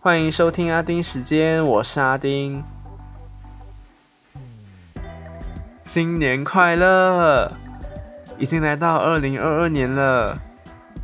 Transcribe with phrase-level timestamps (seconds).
[0.00, 2.62] 欢迎收听阿丁时间，我是阿丁。
[5.84, 7.52] 新年快乐！
[8.38, 10.38] 已经来到二零二二年了，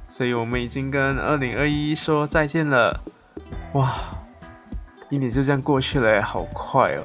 [0.06, 3.00] 所以我们已经跟二零二一说再见了。
[3.72, 3.92] 哇，
[5.08, 7.02] 一年就这样过去了，好快哦！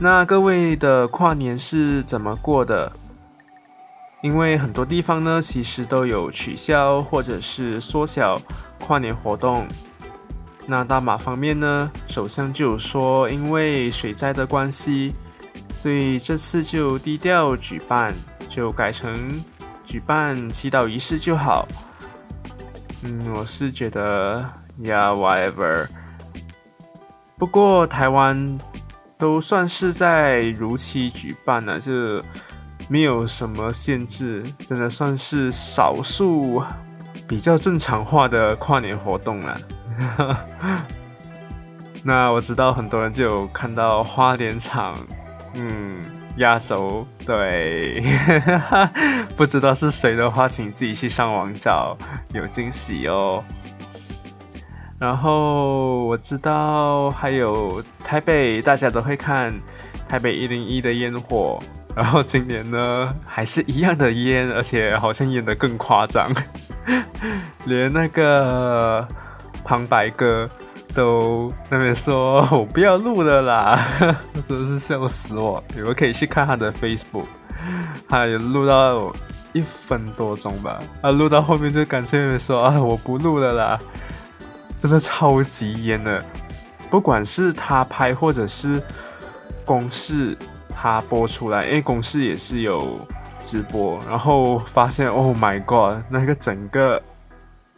[0.00, 2.92] 那各位的跨年是怎么过的？
[4.22, 8.40] 因为很多地方呢，其实都有取消或者是缩小
[8.78, 9.66] 跨年活动。
[10.66, 15.14] 那大马方面呢，首相就有说，因为水灾的关系，
[15.74, 18.14] 所以这次就低调举办，
[18.48, 19.42] 就改成
[19.84, 21.66] 举办祈祷仪式就好。
[23.02, 24.44] 嗯，我是觉得
[24.82, 25.88] ，Yeah whatever。
[27.38, 28.58] 不过台湾
[29.16, 32.22] 都算是在如期举办了，就
[32.90, 36.60] 没有什么限制，真的算是少数
[37.28, 39.60] 比较正常化的跨年活动了。
[42.02, 44.96] 那我知道很多人就有看到花莲场，
[45.54, 46.00] 嗯，
[46.38, 48.02] 压轴，对，
[49.38, 51.96] 不知道是谁的话，请自己去上网找，
[52.34, 53.44] 有惊喜哦。
[54.98, 59.54] 然后我知道还有台北，大家都会看
[60.08, 61.62] 台北一零一的烟火，
[61.94, 66.32] 然后今年呢还是一样的烟，而且好像演的更夸张，
[67.66, 69.06] 连那个。
[69.62, 70.50] 旁白哥
[70.94, 73.78] 都那边说：“我不要录了啦！”
[74.48, 75.62] 真的是笑死我。
[75.76, 77.26] 你们可以去看他的 Facebook，
[78.08, 79.12] 他也录到
[79.52, 80.82] 一分多钟吧。
[81.00, 83.78] 他，录到后面就干脆说：“啊，我不录了啦！”
[84.76, 86.24] 真的超级烟的，
[86.90, 88.82] 不管是他拍或者是
[89.64, 90.36] 公视
[90.80, 92.98] 他播出来，因为公司也是有
[93.40, 97.02] 直播，然后发现，Oh my God，那个整个。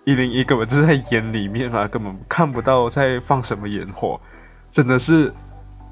[0.04, 4.20] 一零一根本就是在烟里面嘛，根本看不到在放什么烟火，
[4.68, 5.32] 真的是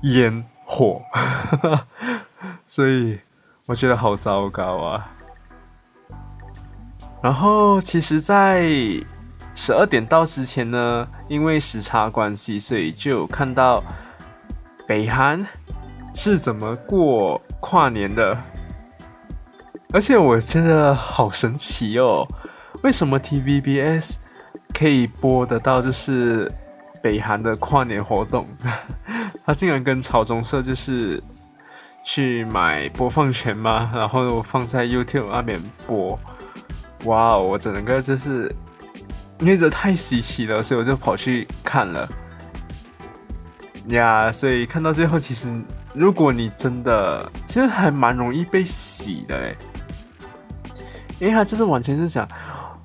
[0.02, 1.00] 烟火，
[2.66, 3.20] 所以
[3.66, 5.08] 我觉得好糟糕啊。
[7.22, 8.68] 然后其实，在
[9.54, 13.80] 十二点到之前呢，因为时差关系，所以就有看到
[14.88, 15.46] 北韩
[16.14, 18.36] 是怎么过跨年的，
[19.92, 22.26] 而且我觉得好神奇哦。
[22.82, 24.16] 为什么 TVBS
[24.72, 25.82] 可以播得到？
[25.82, 26.50] 就是
[27.02, 28.46] 北韩的跨年活动，
[29.44, 31.22] 他竟然跟朝中社就是
[32.04, 36.18] 去买播放权吗，然后放在 YouTube 那边播。
[37.04, 38.54] 哇哦，我整个就是
[39.38, 42.08] 因为这太稀奇了，所以我就跑去看了。
[43.88, 45.50] 呀，所以看到最后，其实
[45.92, 49.56] 如果你真的，其实还蛮容易被洗的诶，
[51.18, 52.28] 因为他就是完全是想。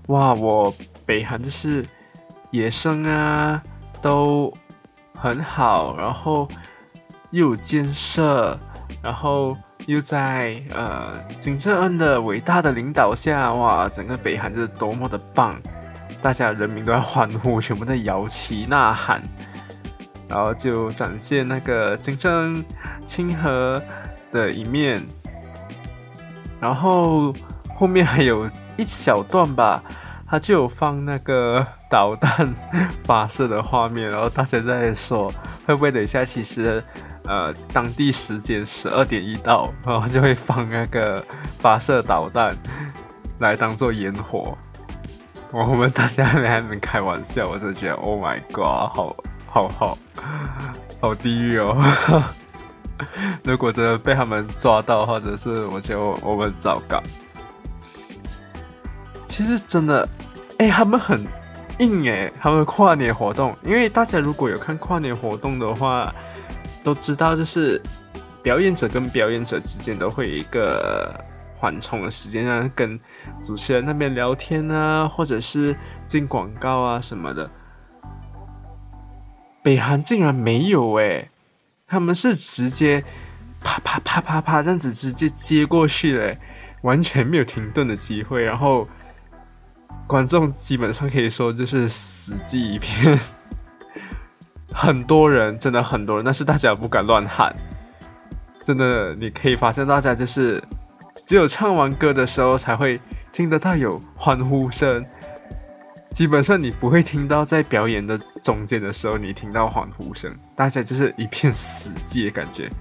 [0.08, 0.74] 哇，我
[1.06, 1.86] 北韩就是
[2.52, 3.62] 野生啊，
[4.02, 4.54] 都
[5.18, 6.48] 很好，然后
[7.32, 8.58] 又有建设，
[9.02, 15.60] 然后又在呃金正恩的伟大的领导下，哇，整个北韩就是多么的棒，
[16.22, 19.24] 大家人民都在欢呼，全部在摇旗呐喊，
[20.36, 22.66] 然后就展现那个金正恩
[23.06, 23.82] 亲和
[24.34, 25.02] 的一面，
[26.60, 27.34] 然后
[27.74, 28.50] 后面还有。
[28.78, 29.82] 一小段吧，
[30.28, 32.54] 他就有放那个导弹
[33.06, 35.32] 发射的画面，然后大家在说
[35.66, 36.84] 会不会等一下，其实
[37.24, 41.24] 呃当地时间十二点一到，然后就会放那个
[41.58, 42.54] 发射导弹
[43.40, 44.58] 来当做烟火。
[45.56, 49.16] 我们大家还能开玩笑，我就觉得 Oh my God，好
[49.56, 49.98] 好好
[51.00, 51.82] 好地狱哦！
[53.42, 57.02] 如果真的被他们抓到，或者是我觉得我们糟糕。
[59.30, 60.06] 其实真的，
[60.58, 61.26] 哎，他们很
[61.80, 66.14] 硬哎，他们跨年活动，因为大家如果有看跨年活动的话，
[66.84, 67.82] 都知道就是
[68.44, 71.18] 表演者跟表演者之间都会有一个
[71.58, 73.00] 缓冲的时间，啊跟
[73.42, 75.74] 主持人那边聊天啊，或者是
[76.06, 77.50] 进广告啊什么的。
[79.66, 81.28] 北韩竟然没有哎，
[81.88, 83.04] 他们是直接
[83.60, 86.36] 啪啪啪啪啪这样子直接接过去了，
[86.84, 88.88] 完全没有停顿的机会，然后。
[90.08, 93.20] 观众基本上可以说就是死寂一片，
[94.72, 97.52] 很多人真的很多人，但是大家不敢乱喊。
[98.62, 100.62] 真的，你可以发现大家就是
[101.26, 103.02] 只有唱完歌的时候才会
[103.32, 105.04] 听得到有欢呼声，
[106.16, 112.72] 基本上你不会听到在表演的中间的时候你听到欢呼声，大家就是一片死寂的感觉，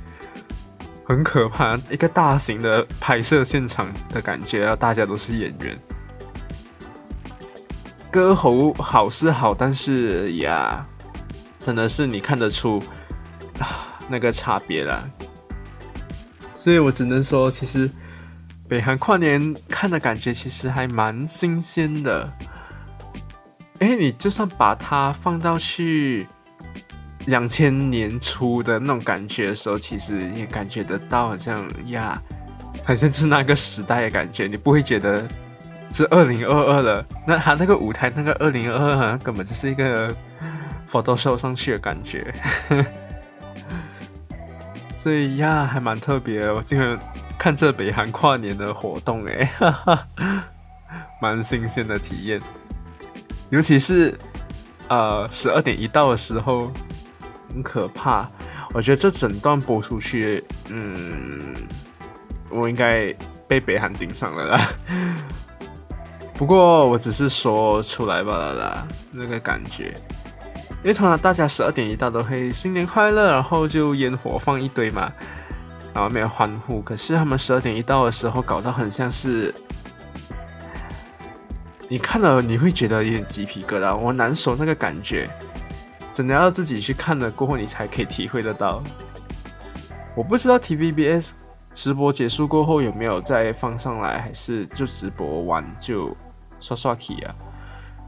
[1.05, 1.77] 很可怕。
[1.91, 5.77] 一个大型的拍摄现场的感觉，大家都是演员。
[8.09, 10.87] 歌喉好是好，但是呀，
[11.59, 12.81] 真的是你看得出
[13.59, 15.11] 啊那个差别了。
[16.55, 17.91] 所以我只能说，其实
[18.69, 22.33] 北韩跨年看的感觉其实还蛮新鲜的。
[23.81, 26.27] 哎，你就算把它放到去
[27.27, 32.21] 两千年初的那种感觉的时候，其实也感觉得到，好像呀，
[32.85, 35.27] 好像就是那个时代的感觉，你不会觉得
[35.93, 37.05] 是二零二二了。
[37.27, 40.15] 那他那个舞台，那个二零二二，好像根本就是一个
[40.91, 42.33] Photoshop 上去的感觉。
[44.97, 46.51] 所以呀，还蛮特别。
[46.51, 46.99] 我今天
[47.37, 50.07] 看这北韩跨年的活动，哎，哈哈
[51.21, 52.41] 蛮新鲜的体验。
[53.51, 54.19] 尤其是，
[54.89, 56.73] 呃，十二点一到的时候，
[57.53, 58.29] 很可怕。
[58.73, 61.55] 我觉得这整段播出去，嗯，
[62.51, 63.15] 我应该
[63.47, 64.69] 被北韩盯上了啦。
[66.35, 69.95] 不过我只是说出来罢了啦，那个感觉。
[70.83, 75.13] 因为通常大家十二点一到都会新年快乐，然后就烟火放一堆嘛，
[75.95, 76.83] 然后没有欢呼。
[76.83, 79.55] 可是他们十二点一到的时候，搞到很像是。
[81.95, 85.31] 你看了你会觉得有点鸡皮疙瘩，我难受那个感觉，
[86.13, 88.83] 真的要自己去看了过后，你才可以体会得到。
[90.17, 91.31] 我不知道 TVBS
[91.73, 96.17] 直播结束过后有没有再放上来，还是就直播完就
[96.59, 97.33] 刷刷 K 啊？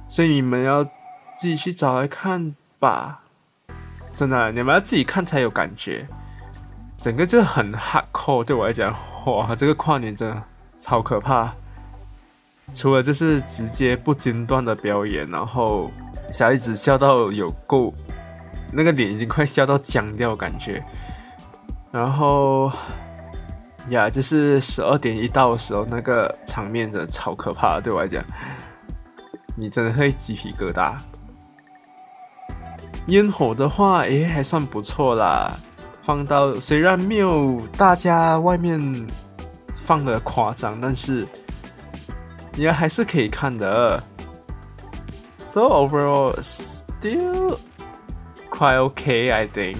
[0.09, 3.21] 所以你们要自己去找来看吧，
[4.17, 6.09] 真的，你们要自己看才有感觉。
[7.01, 8.93] 整个就很 hardcore，对我来讲，
[9.27, 10.43] 哇，这个跨年真的
[10.81, 11.55] 超可怕。
[12.75, 15.91] 除了就是直接不间断的表演，然后
[16.31, 17.95] 小孩子笑到有够，
[18.73, 20.85] 那个脸已经快笑到僵掉感觉。
[21.91, 22.71] 然后
[23.89, 28.23] 呀，就是十二点一到的时候，那个场面真的超可怕，对我来讲，
[29.57, 30.95] 你真的会鸡皮疙瘩。
[33.07, 35.57] 烟火的话，诶，还算不错啦，
[36.03, 39.07] 放到虽然没有大家外面
[39.73, 41.27] 放的夸张，但是。
[42.57, 44.03] 也还是可以看的
[45.45, 47.59] ，so overall still
[48.51, 49.79] quite okay I think.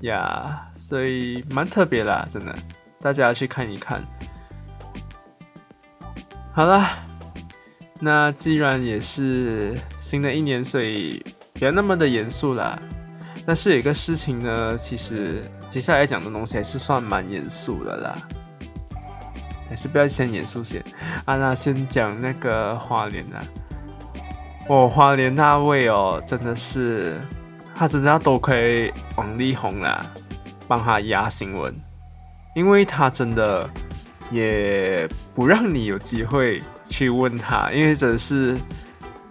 [0.00, 2.54] Yeah，所以蛮特别的，真的，
[3.00, 4.04] 大家去看一看。
[6.52, 6.88] 好了，
[8.00, 11.24] 那既然也是新的一年，所以
[11.54, 12.76] 不要那么的严肃啦。
[13.46, 18.18] 但是有一个事情呢，其实接下来讲的东西还是算蛮严肃的啦。
[19.68, 20.82] 还是不要先严肃些
[21.26, 21.36] 啊！
[21.36, 23.44] 那先讲那个花莲啊，
[24.68, 27.18] 哦，花莲那位哦，真的是
[27.76, 30.06] 他真的要多亏王力宏啦，
[30.66, 31.74] 帮他压新闻，
[32.54, 33.68] 因为他真的
[34.30, 38.58] 也不让你有机会去问他，因为真的是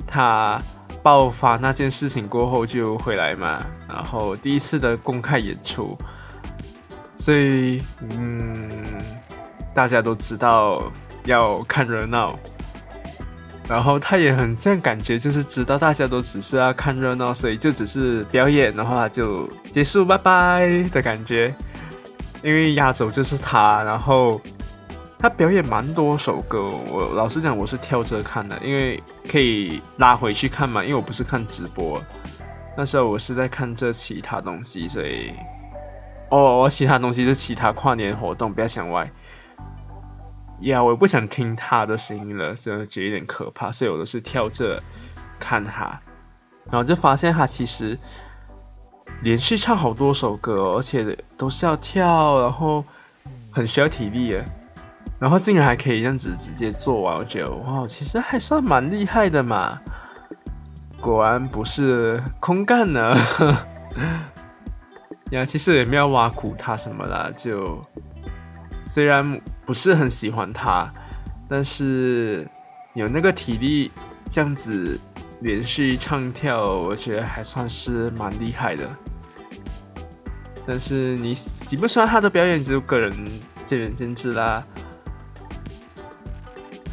[0.06, 0.62] 他
[1.02, 5.98] 爆发那件事情过后就回来嘛，然后第一次的公开演出，
[7.18, 8.70] 所以嗯。
[9.78, 10.92] 大家都知道
[11.26, 12.36] 要看热闹，
[13.70, 21.54] 然后他也很这样感觉，就是知道大家都只是要看热闹，所以就只是表演，的话就结束，拜拜的感觉。
[22.42, 24.42] 因为压轴就是他，然后
[25.20, 32.02] 他表演蛮多首歌，我老实讲我是跳着看的，因为可以拉回去看嘛，因为我不是看直播，
[32.76, 35.34] 那时候我是在看这其他东西，所以
[36.30, 39.08] 哦，其他东西是其他跨年活动，不要想歪。
[40.62, 44.82] 呀，我不想听他的声音了，所以觉得有点可怕，所以我都是跳着
[45.40, 46.00] 看他，
[46.66, 47.96] 然后就发现他其实
[49.22, 52.84] 连续唱好多首歌，而且都是要跳，然后
[53.52, 54.36] 很需要体力，
[55.20, 59.80] 然后竟然还可以这样子直接做完，我觉得哇，其实还算蛮厉害的嘛，
[61.00, 63.16] 果然不是空干呢。
[65.32, 67.80] 呀，其实也没有挖苦他什么啦，就。
[68.88, 70.92] 虽然不是很喜欢他，
[71.50, 72.48] 但是
[72.94, 73.92] 有那个体力
[74.30, 75.00] 这样子
[75.42, 78.90] 连续唱跳，我觉得还算是蛮厉害的。
[80.66, 83.14] 但是你喜不喜欢他的表演，就个人
[83.64, 84.64] 见仁见智啦。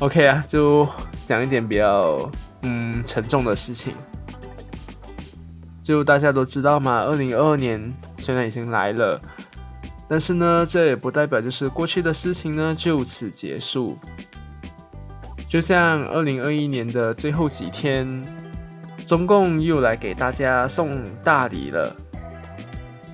[0.00, 0.86] OK 啊，就
[1.24, 2.30] 讲一点比较
[2.62, 3.94] 嗯沉重的事情。
[5.82, 9.20] 就大家都知道嘛，二零二二年虽然已经来了。
[10.08, 13.96] 但是呢，这也不代表就是过去的事情呢就此结束。
[15.48, 18.22] 就像二零二一年的最后几天，
[19.06, 21.94] 中共又来给大家送大礼了。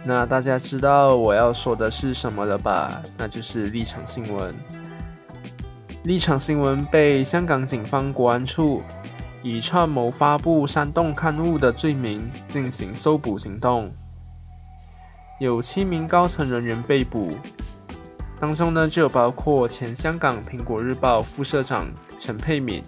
[0.05, 3.03] 那大家知道我要说的是什么了吧？
[3.19, 4.55] 那就是立场新闻。
[6.05, 8.83] 立场新闻被香港警方国安处
[9.43, 13.93] 以串谋发布煽动刊物的罪名进行搜捕行动，
[15.41, 17.27] 有七名高层人员被捕，
[18.39, 22.83] 当中呢就包括前香港苹果日报副社长陈佩敏，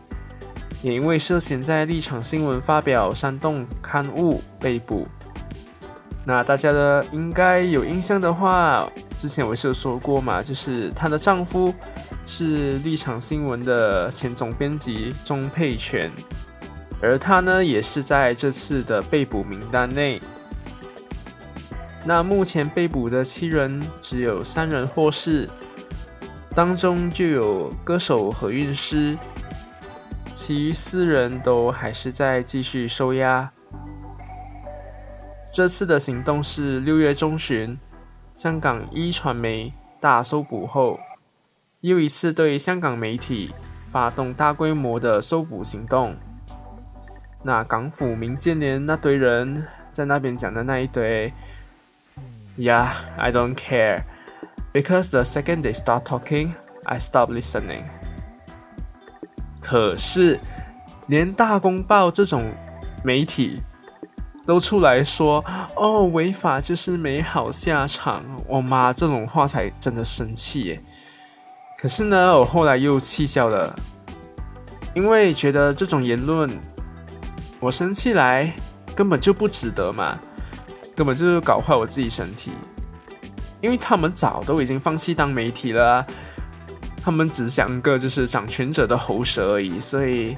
[0.82, 5.08] 也因为涉嫌在立场新闻发表煽动刊物被捕。
[6.26, 11.72] 那大家呢应该有印象的话，之前我是有说过嘛，就是她的丈夫
[12.26, 16.10] 是立场新闻的前总编辑钟佩全，
[17.00, 20.20] 而她呢也是在这次的被捕名单内。
[22.04, 25.48] 那目前被捕的七人只有三人获释，
[26.54, 29.16] 当中就有歌手何韵诗，
[30.32, 33.52] 其余四人都还是在继续收押。
[35.52, 37.78] 这次的行动是六月中旬，
[38.34, 40.98] 香港一传媒大搜捕后，
[41.82, 43.54] 又一次对香港媒体
[43.92, 46.16] 发动大规模的搜捕行动。
[47.44, 51.32] 那港府民建联那堆人在那边讲的那一堆
[52.62, 54.04] ，Yeah, I don't care,
[54.72, 56.52] because the second they start talking,
[56.84, 57.82] I stop listening。
[59.60, 60.38] 可是，
[61.08, 62.52] 连大公报这种
[63.02, 63.62] 媒体。
[64.44, 65.44] 都出来说
[65.76, 68.24] 哦，违法就是美好下场。
[68.48, 70.82] 我妈这种话才真的生气耶。
[71.78, 73.72] 可是呢，我后来又气消了，
[74.96, 76.50] 因为觉得这种言论，
[77.60, 78.52] 我生气来
[78.96, 80.18] 根本就不值得嘛，
[80.94, 82.52] 根本就是搞坏我自己身体。
[83.60, 86.04] 因为他们早都已经放弃当媒体了，
[87.02, 89.78] 他们只想个就是掌权者的喉舌而已。
[89.80, 90.36] 所以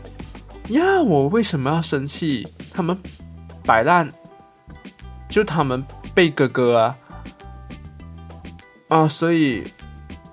[0.69, 2.47] 呀，我为什么要生气？
[2.73, 2.99] 他们。
[3.67, 4.07] 摆烂，
[5.27, 5.83] 就他们
[6.15, 6.99] 被哥哥啊
[8.89, 9.09] 啊！
[9.09, 9.65] 所以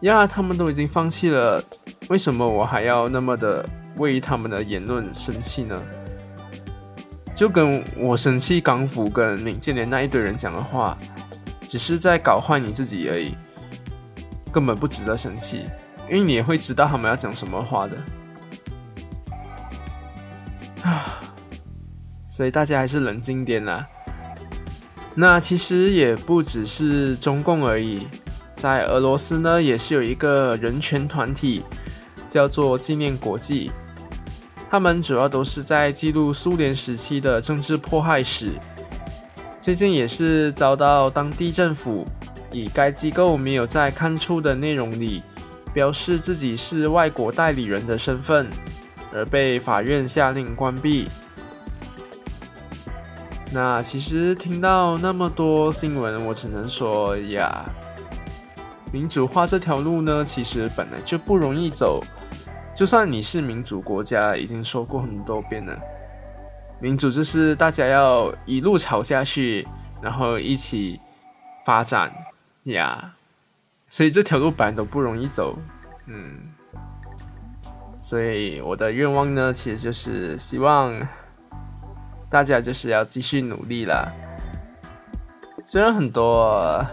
[0.02, 1.64] 呀，他们都已经放弃了，
[2.10, 3.66] 为什么我还要那么的
[4.00, 5.82] 为他们的言论生气呢？
[7.42, 10.96] 就跟我生气港府跟民建联那一堆人讲的话，
[11.68, 13.36] 只是在搞坏你自己而已，
[14.52, 15.66] 根本不值得生气，
[16.08, 17.98] 因为你也会知道他们要讲什么话的
[20.84, 21.20] 啊。
[22.30, 23.88] 所以大家还是冷静点啦。
[25.16, 28.08] 那其实也不只是中共而已，
[28.56, 31.64] 在俄罗斯呢，也是有一个人权团体，
[32.30, 33.72] 叫做纪念国际。
[34.72, 38.54] 他们主要都是在记录苏联时期的政治迫害史。
[39.60, 42.08] 最近也是遭到当地政府
[42.54, 45.22] 以该机构没有在刊出的内容里
[45.74, 48.48] 表示自己是外国代理人的身份，
[49.14, 51.10] 而被法院下令关闭。
[53.52, 57.66] 那其实听到那么多新闻，我只能说呀，
[58.90, 62.02] 民主化这条路呢，其实本来就不容易走。
[62.82, 65.80] 就算你是民主国家，已经说过很多遍了，
[66.80, 69.68] 民主就是大家要一路吵下去，
[70.02, 71.00] 然后一起
[71.64, 72.12] 发展
[72.64, 73.14] 呀。
[73.88, 75.56] 所以这条路本来都不容易走，
[76.08, 76.40] 嗯。
[78.02, 81.08] 所以我的愿望呢，其实就是希望。
[82.32, 84.12] 大家就是要继续努力啦。
[85.68, 86.84] 虽然很多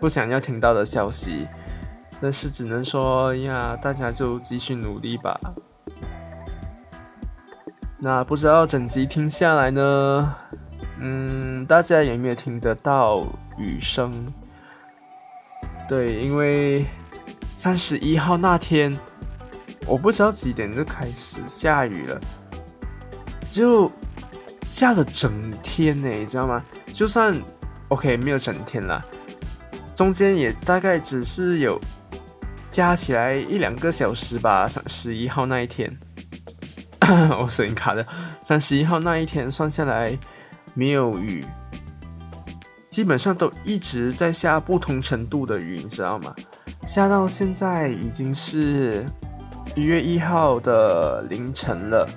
[0.00, 1.46] 不想要听到的消息，
[2.20, 5.38] 但是只能说呀，大家就继续努力吧。
[7.98, 10.34] 那不知道整集听下来呢，
[10.98, 13.26] 嗯，大家有没有听得到
[13.58, 14.12] 雨声？
[15.88, 16.86] 对，因为
[17.56, 18.96] 三十一号那天，
[19.86, 22.20] 我不知道几点就开始下雨了，
[23.50, 23.90] 就。
[24.62, 26.64] 下了整天呢，你知道吗？
[26.92, 27.34] 就算
[27.88, 29.04] OK 没有整天啦，
[29.96, 31.78] 中间也大概只是有
[32.70, 34.68] 加起来一两个小时吧。
[34.68, 35.94] 三十一号那一天，
[37.40, 38.06] 我声音卡的。
[38.42, 40.16] 三十一号那一天算下来
[40.74, 41.44] 没有雨，
[42.88, 46.34] 基本上都一直在下不同程度的雨，你知道吗？
[46.86, 49.04] 下到现在已经是
[49.74, 52.08] 一月一号的凌晨了，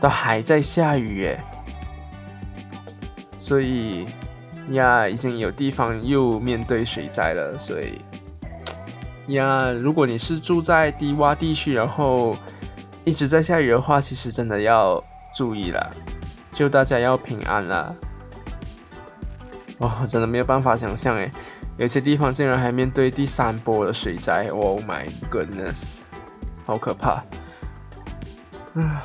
[0.00, 1.40] 都还在下雨耶。
[3.36, 4.06] 所以
[4.68, 7.58] 呀，已经有地方又面对水灾了。
[7.58, 8.00] 所以
[9.28, 12.36] 呀，如果你是住在低洼地区，然后
[13.04, 15.02] 一直在下雨的话，其实真的要
[15.34, 15.90] 注意了，
[16.52, 17.94] 就大家要平安了。
[19.78, 21.30] 哦，真的没有办法想象诶，
[21.76, 24.48] 有些地方竟然还面对第三波的水灾。
[24.48, 26.00] Oh my goodness，
[26.66, 27.22] 好可怕！
[28.74, 29.04] 啊，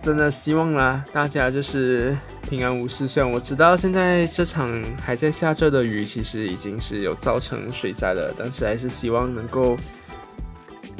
[0.00, 2.16] 真的希望啦，大家就是。
[2.48, 3.08] 平安无事。
[3.08, 9.76] 虽然我知道现在这场还在下着的雨，其实已经是有造成水灾了，但是还是希望能够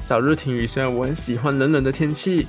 [0.05, 0.67] 早日停雨。
[0.67, 2.49] 虽然我很喜欢冷冷的天气，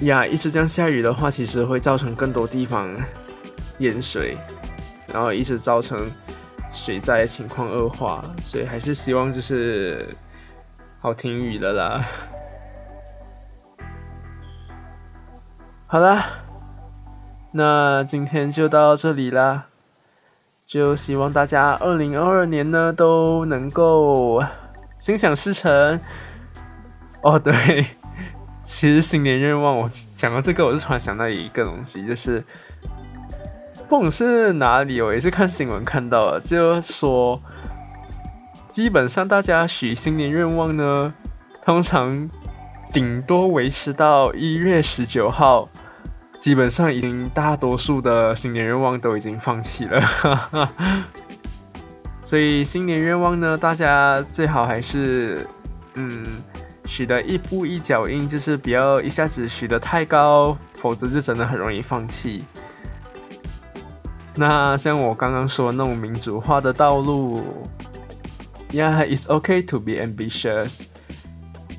[0.00, 2.84] 呀，一直这样下雨的话，其实会造成更多地方
[3.78, 4.36] 淹水，
[5.12, 6.10] 然后一直造成
[6.72, 10.12] 水灾情况恶化，所以还是希望就是
[10.98, 12.04] 好停雨的啦。
[15.86, 16.44] 好啦，
[17.56, 19.66] 那今天就到这里啦。
[20.66, 24.42] 就希望大家二零二二年呢都能够
[24.98, 26.00] 心想事成。
[27.22, 27.86] 哦，对，
[28.62, 32.44] 其实新年愿望，我讲到这个，我就突然想到一个东西，就是
[33.88, 37.40] 不管是哪里，我也是看新闻看到了，就说
[38.68, 41.14] 基本上大家许新年愿望呢，
[41.64, 42.28] 通常。
[42.92, 45.68] 顶多维持到一月十九号，
[46.46, 50.70] 基本上已经大多数的新年愿望都已经放弃了。
[52.22, 55.44] 所以新年愿望呢，大家最好还是
[55.96, 56.24] 嗯
[56.84, 62.44] 许的一步一脚印，就是不要一下子许的太高，否则就真的很容易放弃。
[64.36, 67.42] 那像我刚刚说那种民主化的道路
[68.70, 70.82] ，Yeah，it's okay to be ambitious。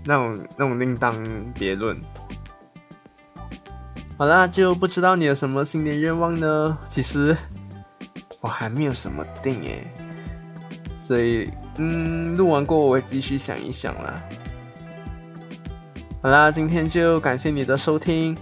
[0.04, 1.16] 那种那种另当
[1.58, 1.98] 别论。
[4.18, 6.78] 好啦，就不知道你有什么新年愿望呢？
[6.86, 7.38] 其实
[8.42, 9.88] 我还没有什么定诶，
[10.98, 14.24] 所以嗯，录完过我会继续想一想啦。
[16.24, 18.36] 好啦，今天就感谢你的收听，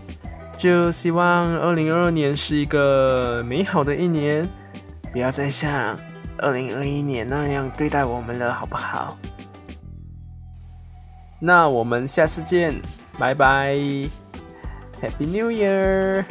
[0.58, 4.48] 就希望二零二二年是一个美好的一年，
[5.12, 6.00] 不要再像
[6.38, 9.18] 二零二一年那样对待我们了，好不好？
[11.38, 12.74] 那我们下次见，
[13.20, 13.78] 拜拜
[15.02, 16.26] ，Happy New Year！